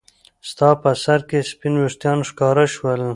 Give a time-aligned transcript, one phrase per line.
[0.49, 3.01] ستا په سر کې سپین ويښتان ښکاره شول.